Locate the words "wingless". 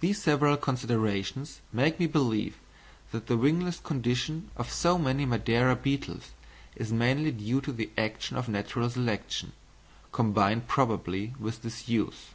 3.36-3.78